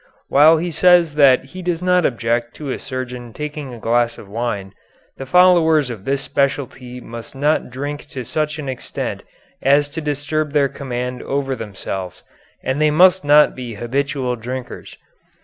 While 0.29 0.57
he 0.57 0.71
says 0.71 1.13
that 1.13 1.45
he 1.53 1.61
does 1.61 1.83
not 1.83 2.07
object 2.07 2.55
to 2.55 2.71
a 2.71 2.79
surgeon 2.79 3.33
taking 3.33 3.71
a 3.71 3.77
glass 3.77 4.17
of 4.17 4.27
wine, 4.27 4.73
the 5.17 5.27
followers 5.27 5.91
of 5.91 6.05
this 6.05 6.23
specialty 6.23 6.99
must 6.99 7.35
not 7.35 7.69
drink 7.69 8.07
to 8.07 8.25
such 8.25 8.57
an 8.57 8.67
extent 8.67 9.21
as 9.61 9.91
to 9.91 10.01
disturb 10.01 10.53
their 10.53 10.69
command 10.69 11.21
over 11.21 11.55
themselves, 11.55 12.23
and 12.63 12.81
they 12.81 12.89
must 12.89 13.23
not 13.23 13.53
be 13.55 13.75
habitual 13.75 14.35
drinkers. 14.37 14.97